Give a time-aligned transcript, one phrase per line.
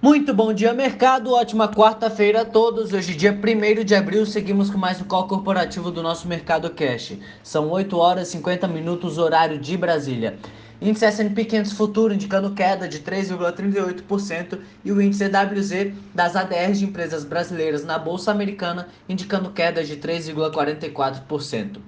[0.00, 1.32] Muito bom dia, mercado.
[1.32, 2.92] Ótima quarta-feira a todos.
[2.92, 7.14] Hoje, dia 1 de abril, seguimos com mais um call corporativo do nosso Mercado Cash.
[7.42, 10.38] São 8 horas e 50 minutos, horário de Brasília.
[10.82, 16.84] Índice S&P 500 Futuro indicando queda de 3,38% e o índice EWZ das ADRs de
[16.84, 21.78] empresas brasileiras na Bolsa Americana indicando queda de 3,44%.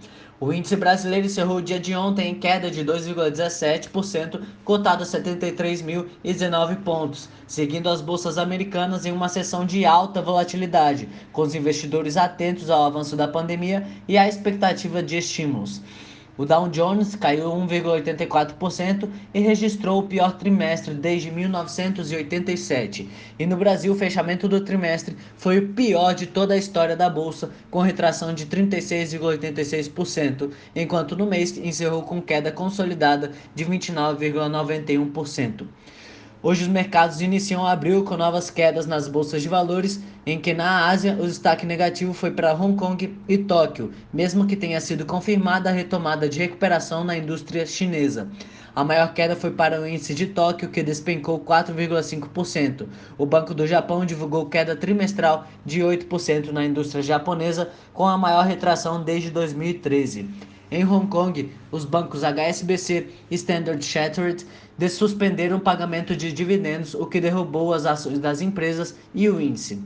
[0.41, 6.77] O índice brasileiro encerrou o dia de ontem em queda de 2,17%, cotado a 73.019
[6.85, 12.71] pontos, seguindo as bolsas americanas em uma sessão de alta volatilidade, com os investidores atentos
[12.71, 15.83] ao avanço da pandemia e à expectativa de estímulos.
[16.39, 23.11] O Dow Jones caiu 1,84% e registrou o pior trimestre desde 1987.
[23.37, 27.11] E no Brasil, o fechamento do trimestre foi o pior de toda a história da
[27.11, 35.67] bolsa, com retração de 36,86%, enquanto no mês encerrou com queda consolidada de 29,91%.
[36.41, 40.87] Hoje os mercados iniciam abril com novas quedas nas bolsas de valores, em que na
[40.87, 45.69] Ásia o destaque negativo foi para Hong Kong e Tóquio, mesmo que tenha sido confirmada
[45.69, 48.29] a retomada de recuperação na indústria chinesa.
[48.73, 52.87] A maior queda foi para o índice de Tóquio, que despencou 4,5%.
[53.19, 58.47] O Banco do Japão divulgou queda trimestral de 8% na indústria japonesa, com a maior
[58.47, 60.31] retração desde 2013.
[60.71, 64.45] Em Hong Kong, os bancos HSBC e Standard Chartered
[64.91, 69.83] suspenderam o pagamento de dividendos, o que derrubou as ações das empresas e o índice.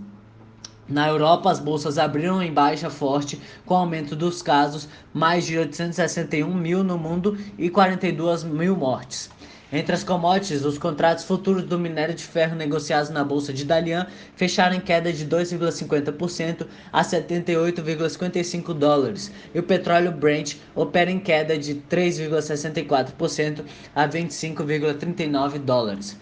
[0.88, 6.52] Na Europa, as bolsas abriram em baixa forte, com aumento dos casos, mais de 861
[6.52, 9.30] mil no mundo e 42 mil mortes.
[9.72, 14.06] Entre as commodities, os contratos futuros do minério de ferro negociados na bolsa de Dalian
[14.36, 21.56] fecharam em queda de 2,50% a 78,55 dólares, e o petróleo Brent opera em queda
[21.56, 26.18] de 3,64% a 25,39 dólares.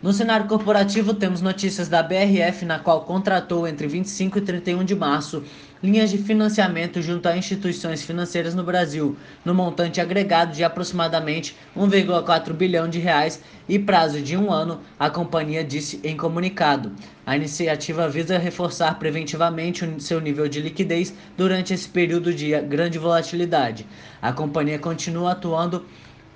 [0.00, 4.94] No cenário corporativo, temos notícias da BRF, na qual contratou entre 25 e 31 de
[4.94, 5.42] março
[5.86, 12.52] linhas de financiamento junto a instituições financeiras no Brasil, no montante agregado de aproximadamente 1,4
[12.52, 16.90] bilhão de reais e prazo de um ano, a companhia disse em comunicado.
[17.24, 22.98] A iniciativa visa reforçar preventivamente o seu nível de liquidez durante esse período de grande
[22.98, 23.86] volatilidade.
[24.20, 25.86] A companhia continua atuando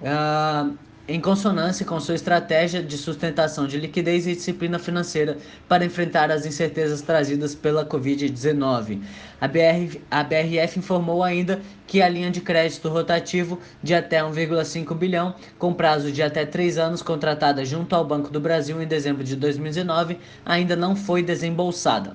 [0.00, 0.76] uh,
[1.10, 5.38] em consonância com sua estratégia de sustentação de liquidez e disciplina financeira
[5.68, 9.00] para enfrentar as incertezas trazidas pela Covid-19.
[9.40, 14.94] A, BR, a BRF informou ainda que a linha de crédito rotativo de até 1,5
[14.94, 19.24] bilhão, com prazo de até três anos, contratada junto ao Banco do Brasil em dezembro
[19.24, 20.16] de 2019,
[20.46, 22.14] ainda não foi desembolsada.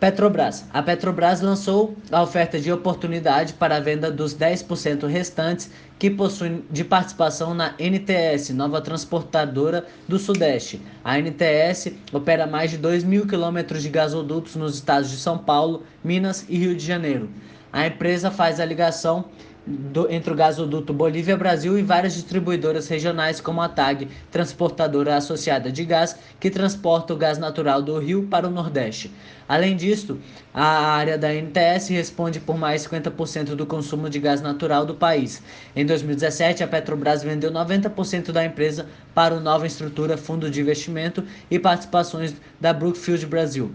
[0.00, 0.64] Petrobras.
[0.72, 6.64] A Petrobras lançou a oferta de oportunidade para a venda dos 10% restantes que possuem
[6.70, 10.80] de participação na NTS, nova transportadora do Sudeste.
[11.02, 15.82] A NTS opera mais de 2 mil quilômetros de gasodutos nos estados de São Paulo,
[16.04, 17.28] Minas e Rio de Janeiro.
[17.72, 19.24] A empresa faz a ligação
[19.68, 25.84] do, entre o gasoduto Bolívia-Brasil e várias distribuidoras regionais, como a TAG, transportadora associada de
[25.84, 29.12] gás, que transporta o gás natural do Rio para o Nordeste.
[29.46, 30.18] Além disso,
[30.52, 35.42] a área da NTS responde por mais 50% do consumo de gás natural do país.
[35.76, 41.24] Em 2017, a Petrobras vendeu 90% da empresa para o Nova Estrutura Fundo de Investimento
[41.50, 43.74] e participações da Brookfield Brasil.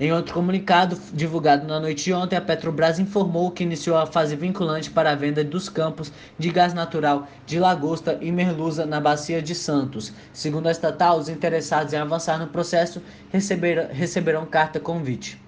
[0.00, 4.34] Em outro comunicado divulgado na noite de ontem, a Petrobras informou que iniciou a fase
[4.34, 9.42] vinculante para a venda dos campos de gás natural de Lagosta e Merluza na Bacia
[9.42, 10.10] de Santos.
[10.32, 15.38] Segundo a estatal, os interessados em avançar no processo receberão, carta convite.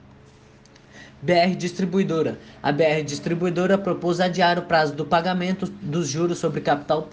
[1.22, 2.36] BR Distribuidora.
[2.60, 7.08] A BR Distribuidora propôs adiar o prazo do pagamento dos juros sobre capital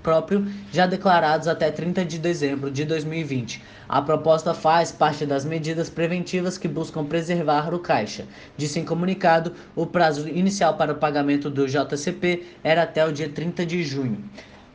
[0.00, 3.60] próprio já declarados até 30 de dezembro de 2020.
[3.88, 8.26] A proposta faz parte das medidas preventivas que buscam preservar o caixa.
[8.56, 13.28] Disse em comunicado, o prazo inicial para o pagamento do JCP era até o dia
[13.28, 14.22] 30 de junho.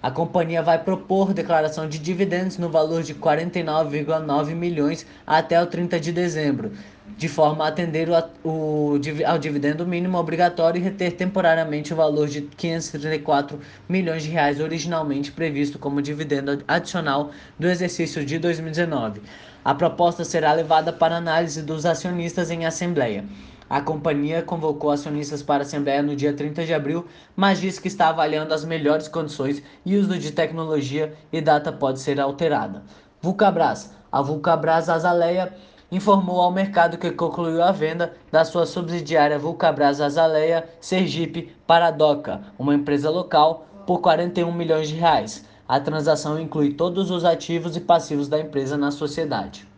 [0.04, 5.98] A companhia vai propor declaração de dividendos no valor de 49,9 milhões até o 30
[5.98, 6.74] de dezembro
[7.18, 8.14] de forma a atender o,
[8.50, 14.60] o, ao dividendo mínimo obrigatório e reter temporariamente o valor de 534 milhões de reais
[14.60, 19.22] originalmente previsto como dividendo adicional do exercício de 2019.
[19.64, 23.24] A proposta será levada para análise dos acionistas em assembleia.
[23.74, 27.88] A companhia convocou acionistas para a Assembleia no dia 30 de abril, mas disse que
[27.88, 32.84] está avaliando as melhores condições e uso de tecnologia e data pode ser alterada.
[33.20, 33.92] Vulcabras.
[34.12, 35.56] A Vulcabras Azaleia
[35.92, 41.92] informou ao mercado que concluiu a venda da sua subsidiária Vulcabras Azaleia Sergipe para a
[41.92, 45.48] DOCA, uma empresa local, por 41 milhões de reais.
[45.68, 49.73] A transação inclui todos os ativos e passivos da empresa na sociedade.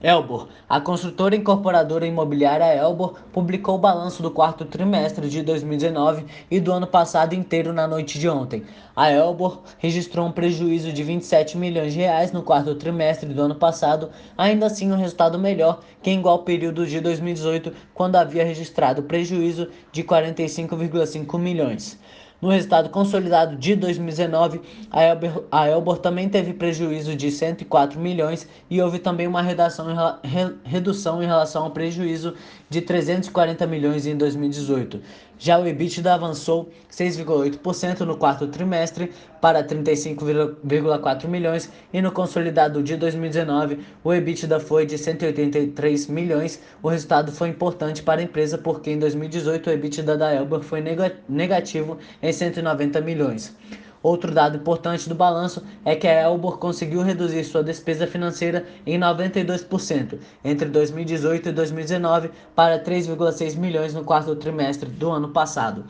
[0.00, 0.46] Elbor.
[0.68, 6.72] A construtora incorporadora imobiliária Elbor publicou o balanço do quarto trimestre de 2019 e do
[6.72, 8.62] ano passado inteiro na noite de ontem.
[8.94, 13.56] A Elbor registrou um prejuízo de 27 milhões de reais no quarto trimestre do ano
[13.56, 19.02] passado, ainda assim um resultado melhor que em igual período de 2018, quando havia registrado
[19.02, 21.98] prejuízo de 45,5 milhões.
[22.40, 28.48] No resultado consolidado de 2019, a, Elber, a Elbor também teve prejuízo de 104 milhões
[28.70, 29.86] e houve também uma redação,
[30.22, 32.34] re, redução em relação ao prejuízo
[32.70, 35.00] de 340 milhões em 2018.
[35.38, 42.96] Já o EBITDA avançou 6,8% no quarto trimestre para 35,4 milhões e no consolidado de
[42.96, 46.60] 2019 o EBITDA foi de 183 milhões.
[46.82, 50.82] O resultado foi importante para a empresa porque em 2018 o EBITDA da Elber foi
[51.28, 53.56] negativo em 190 milhões.
[54.02, 58.98] Outro dado importante do balanço é que a Elbor conseguiu reduzir sua despesa financeira em
[58.98, 65.84] 92% entre 2018 e 2019 para 3,6 milhões no quarto trimestre do ano passado.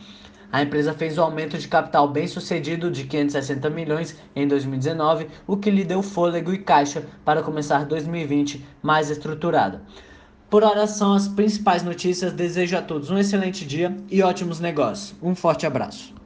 [0.51, 5.59] A empresa fez um aumento de capital bem sucedido de 560 milhões em 2019, o
[5.59, 9.83] que lhe deu fôlego e caixa para começar 2020 mais estruturada.
[10.49, 12.33] Por hora são as principais notícias.
[12.33, 15.15] Desejo a todos um excelente dia e ótimos negócios.
[15.23, 16.19] Um forte abraço.